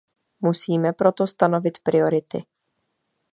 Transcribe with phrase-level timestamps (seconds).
[0.41, 2.43] Musíme proto stanovit priority.